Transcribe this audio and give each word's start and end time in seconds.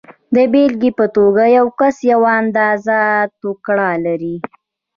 د 0.35 0.37
بېلګې 0.51 0.91
په 0.99 1.05
توګه 1.15 1.43
یو 1.57 1.67
کس 1.79 1.95
یوه 2.11 2.29
اندازه 2.41 2.99
ټوکر 3.39 3.79
لري 4.05 4.35